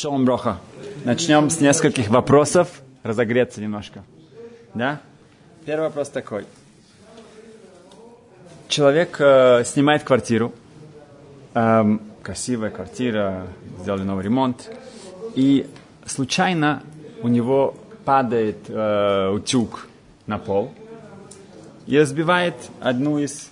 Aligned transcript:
Шалом 0.00 0.24
Броха. 0.24 0.60
Начнем 1.04 1.50
с 1.50 1.60
нескольких 1.60 2.08
вопросов, 2.08 2.68
разогреться 3.02 3.60
немножко. 3.60 4.04
Да? 4.72 5.00
Первый 5.66 5.86
вопрос 5.88 6.08
такой. 6.08 6.46
Человек 8.68 9.16
э, 9.18 9.64
снимает 9.64 10.04
квартиру, 10.04 10.54
эм, 11.54 12.00
красивая 12.22 12.70
квартира, 12.70 13.48
сделали 13.80 14.02
новый 14.02 14.22
ремонт, 14.22 14.70
и 15.34 15.68
случайно 16.06 16.84
у 17.24 17.26
него 17.26 17.74
падает 18.04 18.68
э, 18.68 19.30
утюг 19.30 19.88
на 20.28 20.38
пол 20.38 20.72
и 21.88 21.98
разбивает 21.98 22.54
одну 22.78 23.18
из 23.18 23.50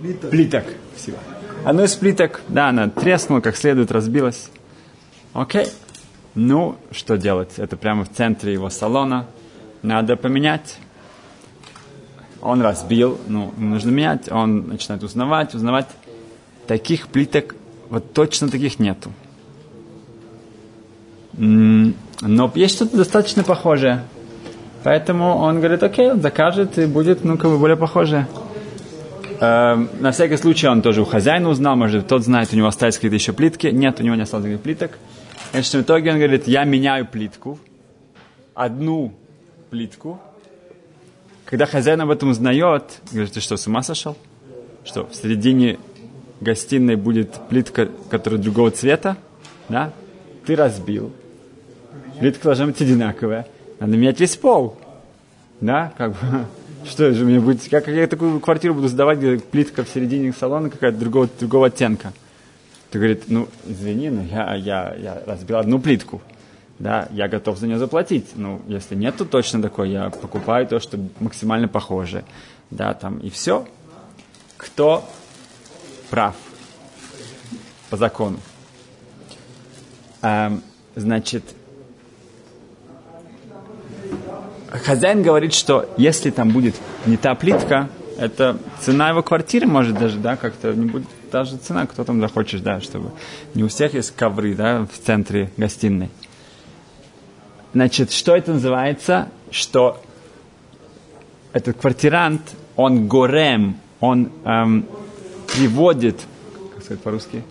плиток. 0.00 0.30
плиток 0.30 0.64
всего. 0.96 1.18
Одну 1.64 1.84
из 1.84 1.94
плиток, 1.94 2.40
да, 2.48 2.68
она 2.68 2.88
треснула, 2.88 3.40
как 3.40 3.56
следует, 3.56 3.92
разбилась. 3.92 4.50
Окей. 5.32 5.66
Ну, 6.34 6.76
что 6.90 7.18
делать? 7.18 7.58
Это 7.58 7.76
прямо 7.76 8.04
в 8.04 8.10
центре 8.10 8.52
его 8.52 8.70
салона. 8.70 9.26
Надо 9.82 10.16
поменять. 10.16 10.78
Он 12.40 12.62
разбил, 12.62 13.18
ну, 13.28 13.52
нужно 13.58 13.90
менять. 13.90 14.30
Он 14.30 14.68
начинает 14.68 15.02
узнавать, 15.02 15.54
узнавать. 15.54 15.88
Таких 16.66 17.08
плиток, 17.08 17.54
вот 17.88 18.12
точно 18.12 18.48
таких 18.48 18.78
нету. 18.78 19.10
Но 21.32 22.52
есть 22.54 22.76
что-то 22.76 22.96
достаточно 22.96 23.42
похожее. 23.42 24.04
Поэтому 24.82 25.36
он 25.36 25.58
говорит, 25.58 25.82
окей, 25.82 26.10
он 26.10 26.22
закажет 26.22 26.78
и 26.78 26.86
будет, 26.86 27.24
ну, 27.24 27.36
как 27.36 27.50
бы 27.50 27.58
более 27.58 27.76
похожее. 27.76 28.26
Эм, 29.40 29.88
на 30.00 30.12
всякий 30.12 30.36
случай 30.36 30.68
он 30.68 30.82
тоже 30.82 31.00
у 31.00 31.06
хозяина 31.06 31.48
узнал, 31.48 31.74
может, 31.74 32.06
тот 32.06 32.22
знает, 32.22 32.52
у 32.52 32.56
него 32.56 32.66
остались 32.66 32.96
какие-то 32.96 33.14
еще 33.14 33.32
плитки. 33.32 33.68
Нет, 33.68 33.98
у 33.98 34.02
него 34.02 34.14
не 34.14 34.22
осталось 34.22 34.44
никаких 34.44 34.62
плиток. 34.62 34.98
В 35.52 35.74
итоге 35.74 36.12
он 36.12 36.18
говорит, 36.18 36.46
я 36.46 36.64
меняю 36.64 37.06
плитку, 37.06 37.58
одну 38.54 39.14
плитку. 39.70 40.20
Когда 41.46 41.64
хозяин 41.64 42.02
об 42.02 42.10
этом 42.10 42.28
узнает, 42.28 43.00
говорит, 43.10 43.32
ты 43.32 43.40
что, 43.40 43.56
с 43.56 43.66
ума 43.66 43.82
сошел? 43.82 44.14
Что, 44.84 45.06
в 45.06 45.14
середине 45.14 45.78
гостиной 46.40 46.96
будет 46.96 47.32
плитка, 47.48 47.88
которая 48.10 48.40
другого 48.40 48.70
цвета? 48.70 49.16
Да? 49.70 49.92
Ты 50.44 50.54
разбил. 50.54 51.12
Плитка 52.20 52.44
должна 52.44 52.66
быть 52.66 52.80
одинаковая. 52.80 53.46
Надо 53.80 53.96
менять 53.96 54.20
весь 54.20 54.36
пол. 54.36 54.76
Да, 55.60 55.92
как 55.96 56.12
бы 56.12 56.46
что 56.84 57.12
же 57.12 57.24
мне 57.24 57.40
будет? 57.40 57.68
Как 57.68 57.88
я 57.88 58.06
такую 58.06 58.40
квартиру 58.40 58.74
буду 58.74 58.88
сдавать, 58.88 59.18
где 59.18 59.38
плитка 59.38 59.84
в 59.84 59.88
середине 59.88 60.32
салона 60.32 60.70
какая-то 60.70 60.98
другого, 60.98 61.28
другого 61.38 61.66
оттенка? 61.66 62.12
Ты 62.90 62.98
говорит, 62.98 63.24
ну, 63.28 63.48
извини, 63.66 64.10
но 64.10 64.22
я, 64.22 64.54
я, 64.54 64.94
я 64.98 65.22
разбил 65.26 65.58
одну 65.58 65.78
плитку. 65.78 66.20
Да, 66.78 67.08
я 67.12 67.28
готов 67.28 67.58
за 67.58 67.66
нее 67.66 67.78
заплатить. 67.78 68.30
Ну, 68.34 68.62
если 68.66 68.94
нету 68.94 69.26
точно 69.26 69.60
такой, 69.60 69.90
я 69.90 70.08
покупаю 70.10 70.66
то, 70.66 70.80
что 70.80 70.98
максимально 71.20 71.68
похоже. 71.68 72.24
Да, 72.70 72.94
там, 72.94 73.18
и 73.18 73.28
все. 73.28 73.68
Кто 74.56 75.04
прав 76.08 76.34
по 77.90 77.96
закону? 77.96 78.38
Эм, 80.22 80.62
значит, 80.96 81.44
хозяин 84.70 85.22
говорит, 85.22 85.54
что 85.54 85.88
если 85.96 86.30
там 86.30 86.50
будет 86.50 86.74
не 87.06 87.16
та 87.16 87.34
плитка, 87.34 87.88
это 88.18 88.58
цена 88.80 89.10
его 89.10 89.22
квартиры 89.22 89.66
может 89.66 89.98
даже, 89.98 90.18
да, 90.18 90.36
как-то 90.36 90.72
не 90.72 90.86
будет 90.86 91.08
даже 91.32 91.56
цена, 91.56 91.86
кто 91.86 92.04
там 92.04 92.20
захочешь, 92.20 92.60
да, 92.60 92.80
чтобы 92.80 93.12
не 93.54 93.64
у 93.64 93.68
всех 93.68 93.94
есть 93.94 94.14
ковры, 94.14 94.54
да, 94.54 94.86
в 94.86 94.98
центре 95.04 95.50
гостиной. 95.56 96.10
Значит, 97.72 98.12
что 98.12 98.36
это 98.36 98.52
называется? 98.52 99.28
Что 99.50 100.02
этот 101.52 101.78
квартирант, 101.78 102.42
он 102.76 103.06
горем, 103.06 103.76
он 104.00 104.30
эм, 104.44 104.86
приводит, 105.46 106.20
как 106.74 106.84
сказать 106.84 107.02
по-русски? 107.02 107.42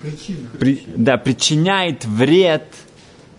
Причина. 0.00 0.48
При, 0.58 0.84
да, 0.96 1.16
причиняет 1.16 2.04
вред 2.04 2.64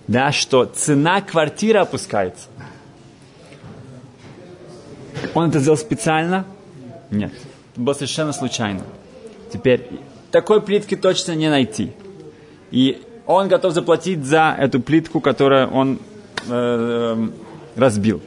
да, 0.07 0.31
что 0.31 0.65
цена 0.65 1.21
квартиры 1.21 1.79
опускается. 1.79 2.47
Он 5.33 5.49
это 5.49 5.59
сделал 5.59 5.77
специально? 5.77 6.45
Нет. 7.09 7.31
Это 7.71 7.81
было 7.81 7.93
совершенно 7.93 8.33
случайно. 8.33 8.81
Теперь, 9.51 9.87
такой 10.31 10.61
плитки 10.61 10.95
точно 10.95 11.33
не 11.33 11.49
найти. 11.49 11.93
И 12.71 13.01
он 13.25 13.47
готов 13.47 13.73
заплатить 13.73 14.25
за 14.25 14.55
эту 14.57 14.81
плитку, 14.81 15.21
которую 15.21 15.69
он 15.69 15.99
э, 16.47 17.27
разбил. 17.75 18.21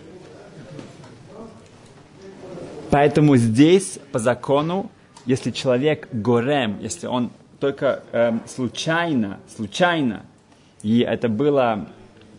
Поэтому 2.91 3.37
здесь, 3.37 3.98
по 4.12 4.19
закону, 4.19 4.91
если 5.26 5.50
человек 5.50 6.08
горем, 6.12 6.78
если 6.81 7.06
он 7.06 7.31
только 7.60 8.03
э, 8.12 8.32
случайно, 8.47 9.38
случайно 9.54 10.22
и 10.82 11.00
это 11.00 11.28
было 11.28 11.88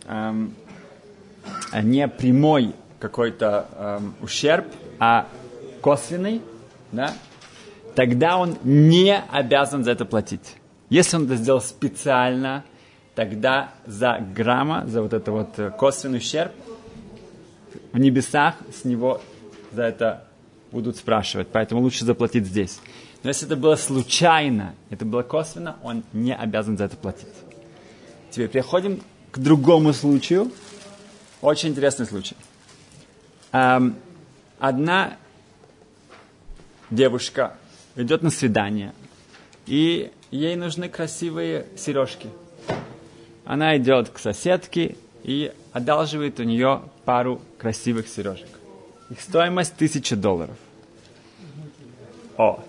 эм, 0.06 0.54
не 1.82 2.08
прямой 2.08 2.74
какой-то 2.98 3.68
эм, 3.76 4.14
ущерб, 4.20 4.66
а 4.98 5.26
косвенный, 5.80 6.42
да, 6.92 7.12
тогда 7.94 8.38
он 8.38 8.56
не 8.64 9.16
обязан 9.16 9.84
за 9.84 9.92
это 9.92 10.04
платить. 10.04 10.56
Если 10.90 11.16
он 11.16 11.24
это 11.26 11.36
сделал 11.36 11.60
специально, 11.60 12.64
тогда 13.14 13.70
за 13.86 14.18
грамма, 14.34 14.86
за 14.86 15.02
вот 15.02 15.12
это 15.12 15.32
вот 15.32 15.58
э, 15.58 15.70
косвенный 15.70 16.18
ущерб, 16.18 16.52
в 17.92 17.98
небесах 17.98 18.54
с 18.72 18.84
него 18.84 19.20
за 19.72 19.82
это 19.82 20.24
будут 20.72 20.96
спрашивать. 20.96 21.48
Поэтому 21.52 21.80
лучше 21.80 22.04
заплатить 22.04 22.46
здесь. 22.46 22.80
Но 23.22 23.30
если 23.30 23.46
это 23.46 23.56
было 23.56 23.74
случайно, 23.76 24.74
это 24.90 25.04
было 25.04 25.22
косвенно, 25.22 25.76
он 25.82 26.04
не 26.12 26.34
обязан 26.34 26.78
за 26.78 26.84
это 26.84 26.96
платить. 26.96 27.26
Теперь 28.30 28.48
переходим 28.48 29.02
к 29.30 29.38
другому 29.38 29.92
случаю. 29.92 30.50
Очень 31.40 31.70
интересный 31.70 32.06
случай. 32.06 32.36
Эм, 33.52 33.96
одна 34.58 35.16
девушка 36.90 37.54
идет 37.96 38.22
на 38.22 38.30
свидание, 38.30 38.92
и 39.66 40.10
ей 40.30 40.56
нужны 40.56 40.88
красивые 40.88 41.66
сережки. 41.76 42.28
Она 43.44 43.76
идет 43.78 44.10
к 44.10 44.18
соседке 44.18 44.96
и 45.22 45.52
одалживает 45.72 46.38
у 46.40 46.42
нее 46.42 46.82
пару 47.04 47.40
красивых 47.58 48.08
сережек. 48.08 48.48
Их 49.10 49.20
стоимость 49.20 49.74
тысяча 49.76 50.16
долларов. 50.16 50.56
О. 52.36 52.62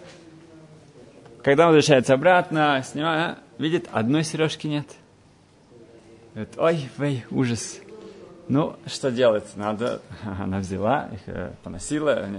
Когда 1.44 1.68
возвращается 1.68 2.14
обратно, 2.14 2.84
снимает, 2.90 3.38
видит, 3.58 3.90
одной 3.92 4.24
сережки 4.24 4.68
нет– 4.68 4.88
Говорит, 6.40 6.58
ой, 6.58 6.90
вей, 6.98 7.26
ужас. 7.32 7.82
Ну, 8.48 8.78
что 8.86 9.12
делать? 9.12 9.44
Надо... 9.58 10.02
Она 10.40 10.60
взяла, 10.60 11.10
их 11.12 11.20
э, 11.26 11.52
поносила, 11.64 12.30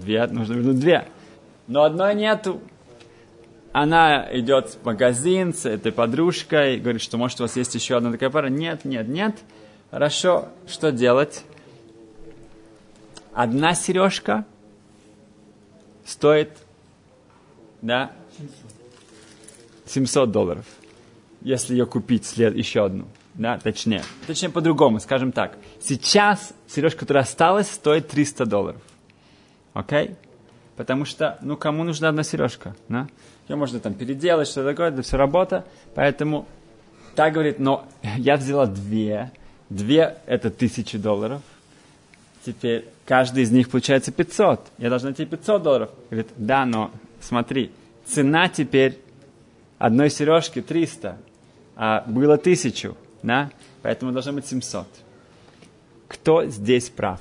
две, 0.00 0.26
нужно 0.26 0.54
вернуть 0.54 0.80
две. 0.80 1.06
Но 1.66 1.82
одной 1.82 2.14
нету. 2.14 2.62
Она 3.72 4.26
идет 4.32 4.70
в 4.70 4.86
магазин 4.86 5.52
с 5.52 5.66
этой 5.66 5.92
подружкой, 5.92 6.78
говорит, 6.78 7.02
что 7.02 7.18
может 7.18 7.40
у 7.40 7.44
вас 7.44 7.54
есть 7.56 7.74
еще 7.74 7.98
одна 7.98 8.10
такая 8.10 8.30
пара. 8.30 8.46
Нет, 8.46 8.86
нет, 8.86 9.06
нет. 9.06 9.36
Хорошо, 9.90 10.48
что 10.66 10.90
делать? 10.90 11.44
Одна 13.34 13.74
сережка 13.74 14.46
стоит, 16.06 16.56
да, 17.82 18.12
700 19.84 20.30
долларов, 20.30 20.64
если 21.42 21.74
ее 21.74 21.84
купить 21.84 22.24
след, 22.24 22.56
еще 22.56 22.86
одну 22.86 23.08
да, 23.34 23.58
точнее, 23.58 24.02
точнее 24.26 24.50
по-другому, 24.50 25.00
скажем 25.00 25.32
так. 25.32 25.56
Сейчас 25.80 26.52
сережка, 26.68 27.00
которая 27.00 27.24
осталась, 27.24 27.70
стоит 27.70 28.08
300 28.08 28.46
долларов. 28.46 28.82
Окей? 29.72 30.08
Okay? 30.08 30.16
Потому 30.76 31.04
что, 31.04 31.38
ну, 31.42 31.56
кому 31.56 31.84
нужна 31.84 32.08
одна 32.08 32.22
сережка? 32.22 32.74
Да? 32.88 33.08
Ее 33.48 33.56
можно 33.56 33.80
там 33.80 33.94
переделать, 33.94 34.48
что 34.48 34.64
такое, 34.64 34.88
это 34.88 35.02
все 35.02 35.16
работа. 35.16 35.64
Поэтому 35.94 36.46
так 37.14 37.32
говорит, 37.32 37.58
но 37.58 37.86
я 38.16 38.36
взяла 38.36 38.66
две. 38.66 39.30
Две– 39.68 40.16
это 40.26 40.50
тысячи 40.50 40.98
долларов. 40.98 41.40
Теперь 42.44 42.86
каждый 43.06 43.44
из 43.44 43.50
них 43.50 43.70
получается 43.70 44.12
500. 44.12 44.60
Я 44.78 44.90
должна 44.90 45.10
найти 45.10 45.24
500 45.24 45.62
долларов. 45.62 45.90
Говорит, 46.10 46.28
да, 46.36 46.66
но 46.66 46.90
смотри, 47.20 47.70
цена 48.04 48.48
теперь 48.48 48.98
одной 49.78 50.10
сережки 50.10 50.60
300, 50.60 51.16
а 51.76 52.04
было 52.06 52.36
тысячу 52.36 52.96
да? 53.22 53.50
Поэтому 53.82 54.12
должно 54.12 54.32
быть 54.32 54.46
700. 54.46 54.86
Кто 56.08 56.46
здесь 56.46 56.90
прав? 56.90 57.20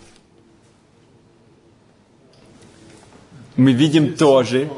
Мы 3.55 3.73
видим 3.73 4.15
тоже, 4.15 4.69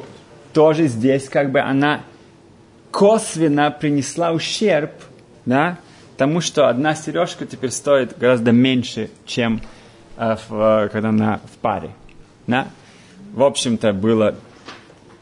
тоже 0.53 0.87
здесь 0.87 1.29
как 1.29 1.51
бы 1.51 1.59
она 1.59 2.01
косвенно 2.91 3.71
принесла 3.71 4.31
ущерб, 4.31 4.91
да, 5.45 5.79
тому, 6.17 6.41
что 6.41 6.67
одна 6.67 6.95
сережка 6.95 7.45
теперь 7.45 7.71
стоит 7.71 8.17
гораздо 8.17 8.51
меньше, 8.51 9.09
чем 9.25 9.61
э, 10.17 10.35
в, 10.47 10.89
когда 10.91 11.09
она 11.09 11.41
в 11.51 11.57
паре. 11.57 11.91
Да? 12.47 12.67
В 13.33 13.43
общем-то, 13.43 13.93
было, 13.93 14.35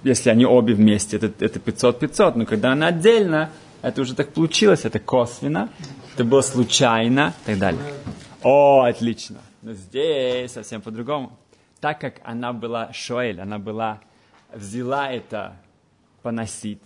если 0.04 0.30
они 0.30 0.46
обе 0.46 0.74
вместе, 0.74 1.18
это, 1.18 1.32
это 1.40 1.60
500-500, 1.60 2.34
но 2.36 2.46
когда 2.46 2.74
она 2.74 2.88
отдельно, 2.88 3.50
это 3.82 4.02
уже 4.02 4.16
так 4.16 4.34
получилось, 4.34 4.86
это 4.86 5.00
косвенно, 5.00 5.70
это 6.14 6.24
было 6.24 6.42
случайно 6.42 7.34
и 7.44 7.46
так 7.48 7.60
далее. 7.60 7.82
О, 8.44 8.84
отлично. 8.84 9.40
Но 9.62 9.74
здесь 9.74 10.52
совсем 10.52 10.82
по-другому. 10.82 11.38
Так 11.80 12.00
как 12.00 12.22
она 12.24 12.54
была 12.54 12.94
шоэль, 12.94 13.42
она 13.42 13.58
была, 13.60 14.02
взяла 14.54 15.12
это 15.12 15.58
поносить, 16.22 16.82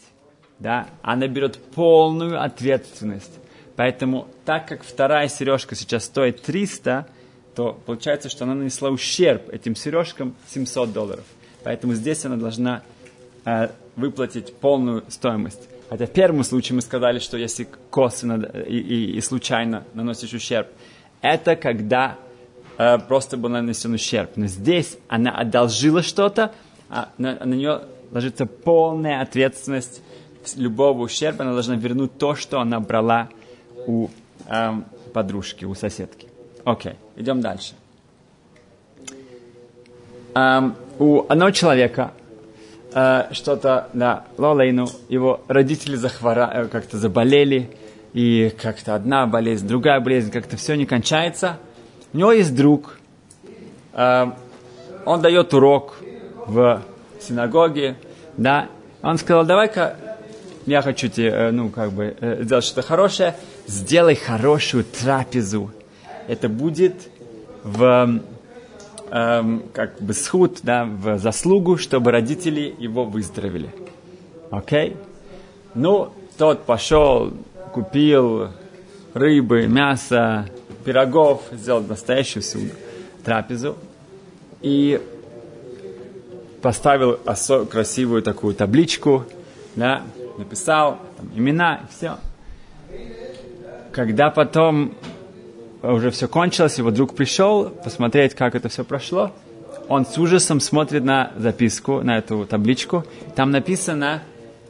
да, 0.60 0.88
она 1.02 1.28
берет 1.28 1.58
полную 1.74 2.42
ответственность. 2.42 3.40
Поэтому, 3.76 4.30
так 4.46 4.68
как 4.68 4.84
вторая 4.84 5.28
сережка 5.28 5.76
сейчас 5.76 6.06
стоит 6.06 6.42
300, 6.42 7.08
то 7.56 7.74
получается, 7.86 8.30
что 8.30 8.46
она 8.46 8.56
нанесла 8.56 8.90
ущерб 8.90 9.50
этим 9.50 9.76
сережкам 9.76 10.36
700 10.48 10.94
долларов. 10.94 11.26
Поэтому 11.64 11.94
здесь 11.94 12.24
она 12.26 12.38
должна 12.38 12.84
э, 13.44 13.70
выплатить 13.96 14.56
полную 14.56 15.04
стоимость. 15.10 15.68
Хотя 15.90 16.06
в 16.06 16.12
первом 16.12 16.44
случае 16.44 16.76
мы 16.76 16.82
сказали, 16.82 17.20
что 17.20 17.38
если 17.38 17.68
косвенно 17.90 18.44
и, 18.68 18.78
и, 18.78 19.18
и 19.18 19.22
случайно 19.22 19.84
наносишь 19.94 20.34
ущерб, 20.34 20.68
это 21.22 21.56
когда 21.56 22.18
э, 22.78 22.98
просто 23.00 23.38
был 23.38 23.50
нанесен 23.50 23.94
ущерб. 23.94 24.32
Но 24.36 24.48
здесь 24.48 24.98
она 25.08 25.32
одолжила 25.32 26.02
что-то, 26.02 26.52
а 26.90 27.10
на, 27.18 27.36
на 27.36 27.54
нее 27.54 27.82
ложится 28.12 28.46
полная 28.46 29.22
ответственность 29.22 30.02
любого 30.56 31.04
ущерба. 31.04 31.44
Она 31.44 31.54
должна 31.54 31.76
вернуть 31.76 32.18
то, 32.18 32.36
что 32.36 32.60
она 32.60 32.80
брала 32.80 33.30
у 33.86 34.08
э, 34.48 34.72
подружки, 35.14 35.66
у 35.66 35.76
соседки. 35.76 36.28
Окей, 36.64 36.94
okay, 36.94 36.96
идем 37.16 37.42
дальше. 37.42 37.74
Um, 40.34 40.76
у 41.00 41.26
одного 41.30 41.52
человека 41.52 42.12
uh, 42.96 43.32
что-то, 43.34 43.90
да, 43.94 44.24
Лолейну, 44.38 44.88
его 45.10 45.42
родители 45.48 45.96
захвора, 45.96 46.50
э, 46.52 46.66
как-то 46.66 46.98
заболели, 46.98 47.70
и 48.14 48.52
как-то 48.62 48.96
одна 48.96 49.28
болезнь, 49.28 49.68
другая 49.68 50.00
болезнь, 50.00 50.32
как-то 50.32 50.58
все 50.58 50.76
не 50.76 50.86
кончается. 50.86 51.60
У 52.14 52.18
него 52.18 52.32
есть 52.32 52.56
друг, 52.56 52.98
uh, 53.94 54.34
он 55.06 55.22
дает 55.22 55.54
урок 55.54 55.98
в 56.48 56.82
синагоге, 57.20 57.98
да, 58.38 58.70
он 59.04 59.18
сказал, 59.20 59.46
давай-ка 59.46 59.98
я 60.66 60.82
хочу 60.82 61.10
тебе, 61.10 61.30
э, 61.30 61.52
ну, 61.52 61.70
как 61.70 61.92
бы, 61.92 62.16
э, 62.20 62.44
сделать 62.44 62.66
что-то 62.66 62.82
хорошее, 62.82 63.36
сделай 63.68 64.16
хорошую 64.16 64.84
трапезу. 64.84 65.72
Это 66.28 66.50
будет 66.50 66.96
в, 67.64 68.20
эм, 69.16 69.64
как 69.72 70.02
бы, 70.02 70.14
схуд, 70.14 70.60
да, 70.64 70.84
в 70.84 71.18
заслугу, 71.18 71.78
чтобы 71.78 72.12
родители 72.12 72.76
его 72.78 73.06
выздоровели. 73.06 73.70
Окей? 74.52 74.90
Okay? 74.90 74.98
Ну, 75.74 76.12
тот 76.38 76.66
пошел, 76.66 77.34
купил 77.74 78.50
рыбы, 79.14 79.68
мясо, 79.68 80.50
пирогов, 80.84 81.44
сделал 81.54 81.82
настоящую 81.82 82.44
всю 82.44 82.60
трапезу. 83.24 83.78
И 84.62 85.02
поставил 86.62 87.20
осо- 87.26 87.66
красивую 87.66 88.22
такую 88.22 88.54
табличку, 88.54 89.24
да, 89.76 90.04
написал 90.38 91.00
там, 91.18 91.32
имена 91.36 91.82
все. 91.90 92.18
Когда 93.94 94.30
потом 94.30 94.94
уже 95.94 96.12
все 96.12 96.28
кончилось, 96.28 96.78
его 96.78 96.92
друг 96.92 97.16
пришел 97.16 97.70
посмотреть, 97.70 98.34
как 98.34 98.56
это 98.56 98.70
все 98.70 98.84
прошло, 98.84 99.32
он 99.88 100.06
с 100.06 100.18
ужасом 100.18 100.60
смотрит 100.60 101.04
на 101.04 101.32
записку, 101.38 102.02
на 102.02 102.18
эту 102.18 102.46
табличку. 102.46 103.04
Там 103.36 103.52
написано 103.52 104.24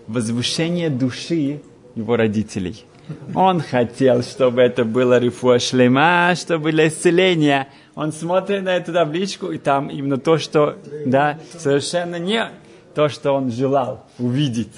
«Возвышение 0.07 0.89
души 0.89 1.61
его 1.95 2.15
родителей». 2.15 2.85
Он 3.33 3.61
хотел, 3.61 4.23
чтобы 4.23 4.61
это 4.61 4.83
было 4.83 5.19
рифуа 5.19 5.59
шлема, 5.59 6.33
чтобы 6.35 6.71
для 6.71 6.87
исцеления. 6.87 7.67
Он 7.93 8.11
смотрит 8.11 8.63
на 8.63 8.75
эту 8.75 8.93
табличку, 8.93 9.51
и 9.51 9.57
там 9.57 9.89
именно 9.89 10.17
то, 10.17 10.37
что, 10.37 10.75
да, 11.05 11.37
совершенно 11.57 12.17
не 12.17 12.49
то, 12.95 13.07
что 13.07 13.33
он 13.33 13.51
желал 13.51 14.05
увидеть. 14.17 14.73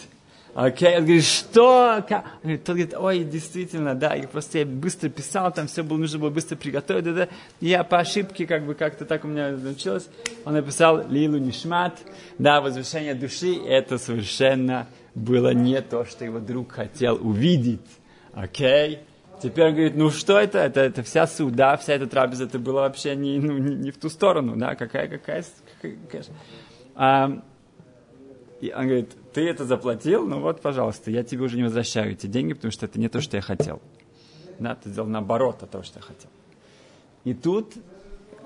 Окей, 0.57 0.89
okay. 0.89 0.97
он 0.97 1.03
говорит, 1.03 1.23
что? 1.23 2.03
Как? 2.09 2.25
Тот 2.41 2.65
говорит, 2.65 2.95
ой, 2.97 3.23
действительно, 3.23 3.93
да, 3.93 4.15
и 4.15 4.25
просто 4.25 4.57
я 4.57 4.65
быстро 4.65 5.07
писал, 5.07 5.53
там 5.53 5.67
все 5.67 5.83
было, 5.83 5.99
нужно 5.99 6.17
было 6.17 6.31
быстро 6.31 6.55
приготовить, 6.55 7.03
да, 7.03 7.13
да. 7.13 7.27
Я 7.61 7.83
по 7.83 7.99
ошибке, 7.99 8.47
как 8.47 8.65
бы, 8.65 8.73
как-то 8.73 9.05
так 9.05 9.23
у 9.23 9.27
меня 9.27 9.51
научилось, 9.51 10.09
он 10.45 10.53
написал 10.53 11.07
Лилу 11.09 11.37
Нишмат, 11.37 11.99
да, 12.39 12.59
возвышение 12.59 13.13
души, 13.13 13.55
это 13.67 13.99
совершенно 13.99 14.87
было 15.13 15.53
не 15.53 15.79
то, 15.79 16.05
что 16.05 16.25
его 16.25 16.39
друг 16.39 16.71
хотел 16.71 17.19
увидеть. 17.21 17.87
Окей? 18.33 18.95
Okay. 18.95 18.99
Теперь 19.43 19.65
он 19.65 19.73
говорит, 19.73 19.95
ну 19.95 20.09
что 20.09 20.39
это? 20.39 20.57
Это, 20.57 20.81
это 20.81 21.03
вся 21.03 21.27
суда, 21.27 21.77
вся 21.77 21.93
эта 21.93 22.07
трапеза, 22.07 22.45
это 22.45 22.57
было 22.57 22.79
вообще 22.79 23.15
не, 23.15 23.37
ну, 23.37 23.59
не, 23.59 23.75
не 23.75 23.91
в 23.91 23.99
ту 23.99 24.09
сторону, 24.09 24.55
да, 24.55 24.73
какая, 24.73 25.07
какая, 25.07 25.45
какая, 25.75 25.97
какая. 26.07 26.23
А, 26.95 27.43
и 28.59 28.73
он 28.75 28.87
говорит, 28.87 29.11
ты 29.37 29.47
это 29.47 29.65
заплатил, 29.65 30.25
ну 30.25 30.39
вот, 30.39 30.61
пожалуйста, 30.61 31.11
я 31.11 31.23
тебе 31.23 31.43
уже 31.43 31.57
не 31.57 31.63
возвращаю 31.63 32.13
эти 32.13 32.25
деньги, 32.25 32.53
потому 32.53 32.71
что 32.71 32.87
это 32.87 32.99
не 32.99 33.07
то, 33.07 33.21
что 33.21 33.37
я 33.37 33.41
хотел. 33.43 33.79
Да, 34.57 34.73
ты 34.73 34.89
сделал 34.89 35.07
наоборот 35.07 35.61
от 35.61 35.69
того, 35.69 35.83
что 35.83 35.99
я 35.99 36.01
хотел. 36.01 36.31
И 37.23 37.35
тут, 37.35 37.75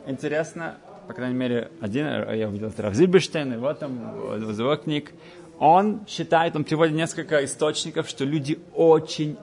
интересно, 0.05 0.79
по 1.07 1.13
крайней 1.13 1.37
мере, 1.37 1.71
один, 1.79 2.07
я 2.07 2.49
увидел 2.49 2.67
это 2.67 2.81
Равзиберштейн, 2.81 3.53
и 3.53 3.55
вот 3.55 3.79
там, 3.79 4.11
в 4.17 4.59
его 4.59 4.75
книг, 4.75 5.13
он 5.59 6.05
считает, 6.07 6.57
он 6.57 6.65
приводит 6.65 6.93
несколько 6.93 7.45
источников, 7.45 8.09
что 8.09 8.25
люди 8.25 8.59
очень 8.75 9.37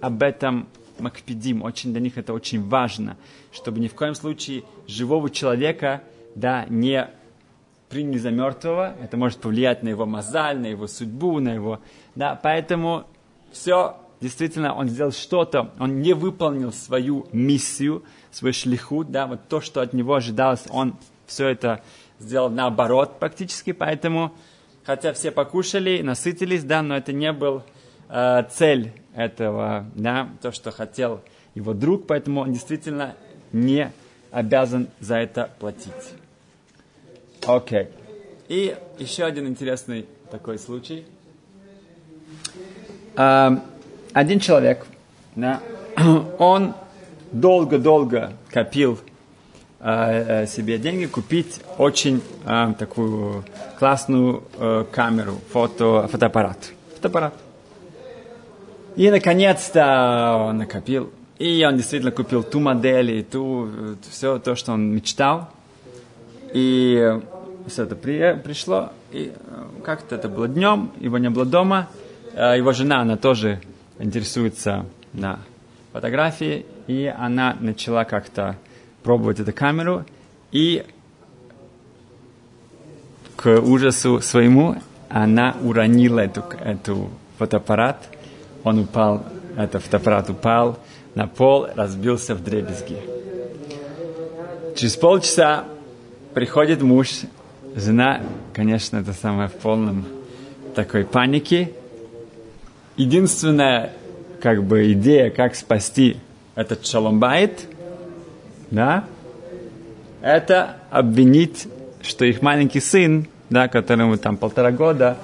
об 0.00 0.20
этом 0.24 0.68
макпедим, 0.98 1.62
очень 1.62 1.92
для 1.92 2.00
них 2.00 2.18
это 2.18 2.32
очень 2.32 2.68
важно, 2.68 3.16
чтобы 3.52 3.78
ни 3.78 3.86
в 3.86 3.94
коем 3.94 4.16
случае 4.16 4.64
живого 4.88 5.30
человека, 5.30 6.02
да, 6.34 6.66
не 6.68 7.08
приняли 7.88 8.18
за 8.18 8.30
мертвого, 8.30 8.94
это 9.02 9.16
может 9.16 9.40
повлиять 9.40 9.82
на 9.82 9.88
его 9.88 10.06
мозаль, 10.06 10.58
на 10.58 10.66
его 10.66 10.86
судьбу, 10.86 11.40
на 11.40 11.54
его... 11.54 11.80
Да, 12.14 12.38
поэтому 12.40 13.04
все, 13.52 13.96
действительно, 14.20 14.74
он 14.74 14.88
сделал 14.88 15.12
что-то, 15.12 15.72
он 15.78 16.00
не 16.00 16.12
выполнил 16.12 16.72
свою 16.72 17.26
миссию, 17.32 18.04
свой 18.30 18.52
шлихут, 18.52 19.10
да, 19.10 19.26
вот 19.26 19.40
то, 19.48 19.60
что 19.60 19.80
от 19.80 19.92
него 19.92 20.14
ожидалось, 20.14 20.64
он 20.70 20.96
все 21.26 21.48
это 21.48 21.82
сделал 22.18 22.50
наоборот 22.50 23.18
практически, 23.18 23.72
поэтому, 23.72 24.32
хотя 24.84 25.12
все 25.12 25.30
покушали, 25.30 26.02
насытились, 26.02 26.64
да, 26.64 26.82
но 26.82 26.96
это 26.96 27.12
не 27.12 27.32
был 27.32 27.62
э, 28.08 28.42
цель 28.50 28.92
этого, 29.14 29.86
да, 29.94 30.28
то, 30.42 30.52
что 30.52 30.70
хотел 30.70 31.22
его 31.54 31.72
друг, 31.74 32.06
поэтому 32.06 32.42
он 32.42 32.52
действительно 32.52 33.14
не 33.52 33.92
обязан 34.30 34.88
за 35.00 35.16
это 35.16 35.50
платить. 35.58 35.92
Окей. 37.46 37.82
Okay. 37.82 37.88
И 38.48 38.76
еще 38.98 39.24
один 39.24 39.46
интересный 39.46 40.06
такой 40.30 40.58
случай. 40.58 41.04
Uh, 43.14 43.60
один 44.12 44.40
человек, 44.40 44.86
да, 45.34 45.60
он 46.38 46.74
долго-долго 47.32 48.32
копил 48.50 48.98
uh, 49.80 50.46
себе 50.46 50.78
деньги 50.78 51.06
купить 51.06 51.60
очень 51.76 52.22
uh, 52.44 52.74
такую 52.74 53.44
классную 53.78 54.44
uh, 54.56 54.86
камеру, 54.90 55.34
фото, 55.52 56.08
фотоаппарат. 56.10 56.72
Фотоаппарат. 56.96 57.34
И 58.96 59.10
наконец-то 59.10 60.46
он 60.48 60.58
накопил. 60.58 61.10
И 61.38 61.64
он 61.64 61.76
действительно 61.76 62.10
купил 62.10 62.42
ту 62.42 62.58
модель 62.58 63.12
и 63.12 63.22
ту, 63.22 63.68
все 64.10 64.38
то, 64.38 64.56
что 64.56 64.72
он 64.72 64.92
мечтал. 64.92 65.50
И 66.52 67.20
все 67.66 67.84
это 67.84 67.96
при, 67.96 68.34
пришло, 68.42 68.90
и 69.12 69.32
э, 69.34 69.64
как-то 69.84 70.14
это 70.14 70.28
было 70.28 70.48
днем, 70.48 70.90
его 70.98 71.18
не 71.18 71.28
было 71.30 71.44
дома, 71.44 71.88
э, 72.32 72.56
его 72.56 72.72
жена, 72.72 73.02
она 73.02 73.16
тоже 73.16 73.60
интересуется 73.98 74.86
на 75.12 75.40
фотографии, 75.92 76.64
и 76.86 77.04
она 77.06 77.56
начала 77.60 78.04
как-то 78.04 78.56
пробовать 79.02 79.40
эту 79.40 79.52
камеру, 79.52 80.04
и 80.50 80.84
к 83.36 83.60
ужасу 83.60 84.20
своему 84.20 84.76
она 85.08 85.56
уронила 85.62 86.20
эту, 86.20 86.42
эту 86.64 87.10
фотоаппарат, 87.38 88.08
он 88.64 88.80
упал, 88.80 89.24
этот 89.56 89.82
фотоаппарат 89.82 90.30
упал 90.30 90.78
на 91.14 91.26
пол, 91.26 91.68
разбился 91.74 92.34
в 92.34 92.42
дребезги. 92.42 92.98
Через 94.76 94.96
полчаса 94.96 95.64
приходит 96.38 96.82
муж 96.82 97.22
Жена, 97.74 98.20
конечно, 98.54 98.98
это 98.98 99.12
самое 99.12 99.48
в 99.48 99.54
полном 99.54 100.06
такой 100.76 101.04
панике. 101.04 101.72
единственная 102.96 103.90
как 104.40 104.62
бы 104.62 104.92
идея, 104.92 105.30
как 105.30 105.56
спасти 105.56 106.18
этот 106.54 106.86
шаломбайт, 106.86 107.66
да, 108.70 109.04
это 110.22 110.76
обвинить, 110.90 111.66
что 112.02 112.24
их 112.24 112.40
маленький 112.40 112.80
сын, 112.80 113.26
да, 113.50 113.66
которому 113.66 114.16
там 114.16 114.36
полтора 114.36 114.70
года, 114.70 115.16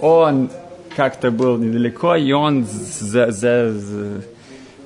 он 0.00 0.50
как-то 0.96 1.30
был 1.30 1.58
недалеко, 1.58 2.16
и 2.16 2.32
он 2.32 2.66
за, 2.66 3.30
за, 3.30 3.70
за, 3.70 4.22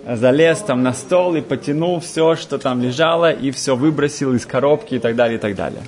залез 0.07 0.61
там 0.61 0.83
на 0.83 0.93
стол 0.93 1.37
и 1.37 1.41
потянул 1.41 2.01
все, 2.01 2.37
что 2.37 2.59
там 2.59 2.81
лежало, 2.81 3.31
и 3.31 3.51
все 3.51 3.77
выбросил 3.77 4.35
из 4.35 4.47
коробки 4.47 4.95
и 4.95 4.99
так 4.99 5.17
далее, 5.17 5.39
и 5.39 5.41
так 5.41 5.55
далее. 5.55 5.83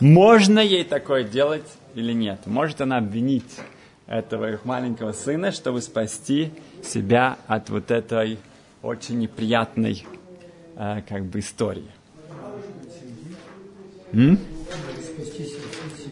Можно 0.00 0.60
ей 0.60 0.84
такое 0.84 1.24
делать 1.24 1.66
или 1.94 2.12
нет? 2.12 2.40
Может 2.46 2.80
она 2.80 2.98
обвинить 2.98 3.50
этого 4.06 4.52
их 4.52 4.64
маленького 4.64 5.12
сына, 5.12 5.52
чтобы 5.52 5.80
спасти 5.80 6.50
себя 6.84 7.38
от 7.46 7.70
вот 7.70 7.90
этой 7.90 8.38
очень 8.82 9.18
неприятной 9.18 10.06
э, 10.76 11.02
как 11.08 11.24
бы 11.24 11.40
истории? 11.40 11.90
М? 14.12 14.38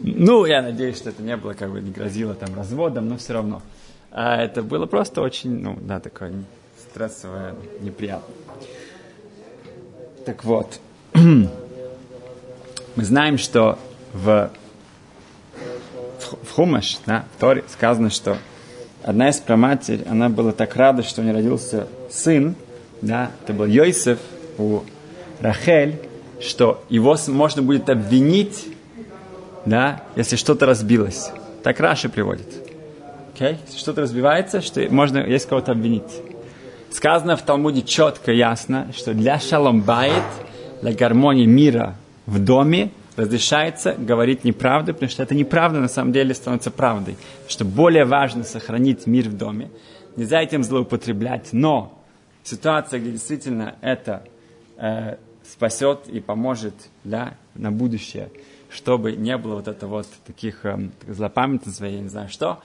Ну, 0.01 0.45
я 0.45 0.61
надеюсь, 0.61 0.97
что 0.97 1.09
это 1.09 1.23
не 1.23 1.37
было, 1.37 1.53
как 1.53 1.71
бы 1.71 1.79
не 1.79 1.91
грозило 1.91 2.35
там 2.35 2.55
разводом, 2.55 3.07
но 3.07 3.17
все 3.17 3.33
равно. 3.33 3.61
А 4.11 4.41
это 4.41 4.61
было 4.61 4.85
просто 4.85 5.21
очень, 5.21 5.59
ну, 5.61 5.77
да, 5.81 5.99
такое 5.99 6.33
стрессовое, 6.95 7.53
неприятное. 7.81 8.37
Так 10.25 10.45
вот, 10.45 10.79
мы 11.13 11.49
знаем, 12.95 13.37
что 13.37 13.77
в, 14.13 14.49
в, 16.19 16.51
Хумаш, 16.53 16.99
да, 17.05 17.25
в 17.35 17.41
Торе 17.41 17.65
сказано, 17.67 18.09
что 18.09 18.37
одна 19.03 19.27
из 19.27 19.41
праматерь, 19.41 20.05
она 20.09 20.29
была 20.29 20.53
так 20.53 20.73
рада, 20.77 21.03
что 21.03 21.19
у 21.19 21.25
нее 21.25 21.33
родился 21.33 21.89
сын, 22.09 22.55
да, 23.01 23.29
это 23.43 23.51
был 23.51 23.65
Йосиф 23.65 24.19
у 24.57 24.79
Рахель, 25.41 25.99
что 26.39 26.81
его 26.87 27.17
можно 27.27 27.61
будет 27.61 27.89
обвинить, 27.89 28.67
да, 29.65 30.01
если 30.15 30.37
что-то 30.37 30.65
разбилось. 30.65 31.29
Так 31.61 31.81
Раши 31.81 32.07
приводит. 32.07 32.47
Okay? 33.33 33.57
Если 33.65 33.79
что-то 33.79 33.99
разбивается, 33.99 34.61
что 34.61 34.79
можно, 34.89 35.17
есть 35.17 35.45
кого-то 35.49 35.73
обвинить. 35.73 36.21
Сказано 36.95 37.35
в 37.35 37.41
Талмуде 37.41 37.81
четко, 37.81 38.31
ясно, 38.31 38.89
что 38.95 39.13
для 39.13 39.37
шаломбайт, 39.37 40.23
для 40.81 40.93
гармонии 40.93 41.45
мира 41.45 41.97
в 42.25 42.39
доме 42.39 42.89
разрешается 43.17 43.95
говорить 43.97 44.45
неправду, 44.45 44.93
потому 44.93 45.11
что 45.11 45.21
это 45.21 45.35
неправда 45.35 45.81
на 45.81 45.89
самом 45.89 46.13
деле 46.13 46.33
становится 46.33 46.71
правдой. 46.71 47.17
Что 47.49 47.65
более 47.65 48.05
важно 48.05 48.45
сохранить 48.45 49.07
мир 49.07 49.27
в 49.27 49.35
доме. 49.35 49.71
Нельзя 50.15 50.41
этим 50.41 50.63
злоупотреблять. 50.63 51.49
Но 51.51 52.01
ситуация, 52.43 53.01
где 53.01 53.11
действительно 53.11 53.75
это 53.81 54.23
э, 54.77 55.17
спасет 55.43 56.07
и 56.07 56.21
поможет 56.21 56.75
да, 57.03 57.33
на 57.55 57.73
будущее, 57.73 58.29
чтобы 58.69 59.17
не 59.17 59.35
было 59.37 59.55
вот 59.55 59.67
это 59.67 59.85
вот 59.87 60.07
таких 60.25 60.63
э, 60.63 60.91
злопамятных, 61.09 61.77
я 61.81 61.99
не 61.99 62.07
знаю 62.07 62.29
что. 62.29 62.61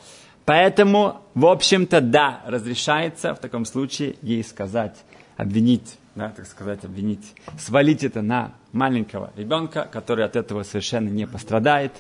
Поэтому, 0.51 1.21
в 1.37 1.47
общем-то, 1.47 2.01
да, 2.01 2.41
разрешается 2.45 3.35
в 3.35 3.39
таком 3.39 3.65
случае 3.65 4.17
ей 4.21 4.43
сказать, 4.43 4.97
обвинить 5.37 5.97
да, 6.17 6.31
так 6.31 6.45
сказать, 6.45 6.85
обвинить, 6.85 7.35
свалить 7.57 8.03
это 8.03 8.21
на 8.21 8.55
маленького 8.73 9.33
ребенка, 9.37 9.89
который 9.93 10.25
от 10.25 10.35
этого 10.35 10.65
совершенно 10.65 11.09
не 11.09 11.29
пострадает. 11.29 11.93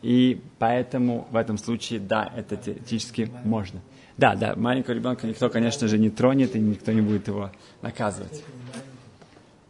И 0.00 0.40
поэтому 0.60 1.26
в 1.32 1.34
этом 1.34 1.58
случае, 1.58 1.98
да, 1.98 2.32
это 2.36 2.56
теоретически 2.56 3.28
можно. 3.42 3.80
Да, 4.16 4.36
да, 4.36 4.54
маленького 4.54 4.94
ребенка 4.94 5.26
никто, 5.26 5.50
конечно 5.50 5.88
же, 5.88 5.98
не 5.98 6.10
тронет, 6.10 6.54
и 6.54 6.60
никто 6.60 6.92
не 6.92 7.00
будет 7.00 7.26
его 7.26 7.50
наказывать. 7.82 8.44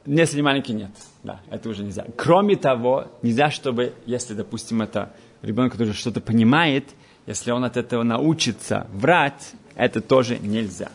Если 0.04 0.36
не 0.36 0.42
маленький, 0.42 0.74
нет. 0.74 0.90
Да, 1.22 1.40
это 1.48 1.70
уже 1.70 1.82
нельзя. 1.82 2.04
Кроме 2.14 2.56
того, 2.56 3.06
нельзя, 3.22 3.50
чтобы, 3.50 3.94
если, 4.04 4.34
допустим, 4.34 4.82
это 4.82 5.14
ребенок, 5.40 5.72
который 5.72 5.94
что-то 5.94 6.20
понимает, 6.20 6.84
если 7.28 7.50
он 7.50 7.62
от 7.64 7.76
этого 7.76 8.04
научится 8.04 8.86
врать, 8.90 9.52
это 9.74 10.00
тоже 10.00 10.38
нельзя. 10.38 10.90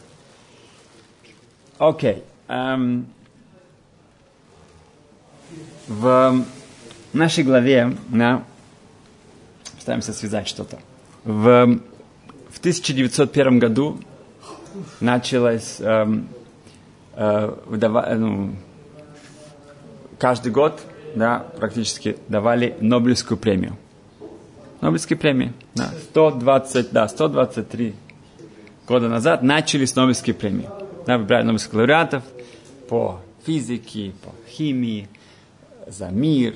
Окей. 1.78 2.24
Okay. 2.24 2.24
Um, 2.50 3.06
в 5.88 6.44
нашей 7.14 7.44
главе, 7.44 7.96
да, 8.10 8.44
пытаемся 9.80 10.12
связать 10.12 10.48
что-то. 10.48 10.80
В, 11.24 11.80
в 12.50 12.58
1901 12.58 13.60
году 13.60 14.00
началось 15.00 15.76
эм, 15.82 16.30
э, 17.14 17.56
выдава, 17.68 18.12
ну, 18.16 18.56
каждый 20.18 20.52
год 20.52 20.82
да, 21.16 21.46
практически 21.60 22.18
давали 22.28 22.76
Нобелевскую 22.80 23.38
премию. 23.38 23.78
Нобелевские 24.84 25.18
премии. 25.18 25.54
Да, 25.76 25.92
120, 26.12 26.92
да, 26.92 27.08
123 27.08 27.96
года 28.88 29.10
назад 29.10 29.42
начались 29.42 29.96
Нобелевские 29.96 30.36
премии 30.36 30.68
да, 31.06 31.18
выбирали 31.18 31.44
Нобелевских 31.44 31.74
лауреатов 31.74 32.24
по 32.90 33.20
физике, 33.46 34.14
по 34.24 34.32
химии, 34.50 35.10
за 35.88 36.10
мир, 36.10 36.56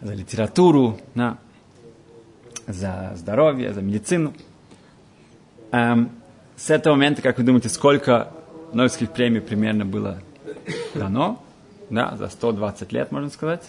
за 0.00 0.14
литературу, 0.14 0.98
да, 1.14 1.38
за 2.66 3.12
здоровье, 3.16 3.72
за 3.72 3.82
медицину. 3.82 4.34
Эм, 5.72 6.10
с 6.56 6.70
этого 6.70 6.94
момента, 6.94 7.22
как 7.22 7.38
вы 7.38 7.44
думаете, 7.44 7.68
сколько 7.68 8.32
Нобелевских 8.72 9.10
премий 9.10 9.40
примерно 9.40 9.84
было 9.84 10.22
дано? 10.94 11.42
Да, 11.90 12.16
за 12.16 12.28
120 12.28 12.92
лет, 12.92 13.12
можно 13.12 13.30
сказать. 13.30 13.62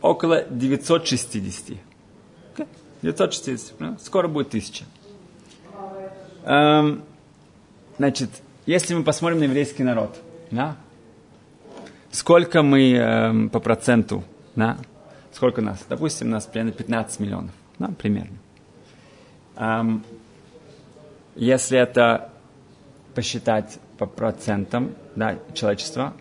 Около 0.00 0.44
960. 0.44 1.78
960. 3.02 3.80
Ну, 3.80 3.96
скоро 4.00 4.28
будет 4.28 4.50
тысяча. 4.50 4.84
Эм, 6.44 7.02
Значит, 7.98 8.28
если 8.66 8.94
мы 8.94 9.04
посмотрим 9.04 9.38
на 9.38 9.44
еврейский 9.44 9.82
народ, 9.82 10.14
да, 10.50 10.76
сколько 12.10 12.62
мы 12.62 12.92
э, 12.92 13.48
по 13.48 13.58
проценту, 13.58 14.22
да, 14.54 14.76
сколько 15.32 15.62
нас? 15.62 15.82
Допустим, 15.88 16.28
нас 16.28 16.44
примерно 16.44 16.72
15 16.72 17.20
миллионов, 17.20 17.52
да, 17.78 17.88
примерно. 17.98 18.36
Эм, 19.56 20.04
если 21.36 21.78
это 21.78 22.30
посчитать 23.14 23.78
по 23.96 24.04
процентам 24.04 24.94
да, 25.14 25.38
человечества, 25.54 26.12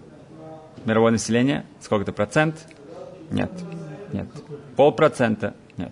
мировое 0.85 1.11
население, 1.11 1.65
сколько 1.81 2.03
это 2.03 2.13
процент? 2.13 2.67
Нет, 3.31 3.51
нет. 4.13 4.27
Полпроцента? 4.77 5.55
Нет. 5.75 5.91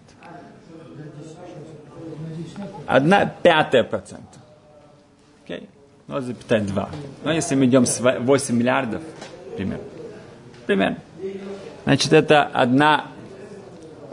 Одна 2.88 3.25
пятая 3.25 3.84
процента. 3.84 4.40
Okay. 5.48 5.68
0,2. 6.08 6.90
Ну, 7.24 7.32
если 7.32 7.56
мы 7.56 7.66
идем 7.66 7.86
с 7.86 8.00
8 8.00 8.56
миллиардов, 8.56 9.02
примерно. 9.56 9.84
Примерно. 10.66 10.98
Значит, 11.86 12.13
это 12.13 12.44
одна, 12.44 13.08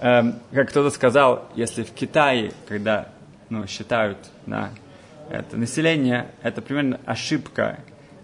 эм, 0.01 0.35
как 0.53 0.71
кто-то 0.71 0.91
сказал, 0.91 1.49
если 1.55 1.83
в 1.83 1.91
Китае, 1.93 2.53
когда 2.69 3.09
ну, 3.49 3.67
считают 3.67 4.19
на 4.47 4.71
это 5.29 5.57
население, 5.57 6.29
это 6.43 6.63
примерно 6.63 7.01
ошибка. 7.07 7.79